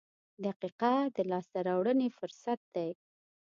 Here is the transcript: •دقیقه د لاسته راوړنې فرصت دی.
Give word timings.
•دقیقه 0.45 0.93
د 1.15 1.17
لاسته 1.31 1.59
راوړنې 1.67 2.07
فرصت 2.17 2.59
دی. 2.75 2.89